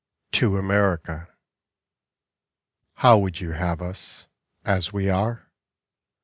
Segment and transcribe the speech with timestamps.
[0.31, 1.27] TO AMERICA
[2.95, 4.25] How would you have us,
[4.65, 5.51] as we are?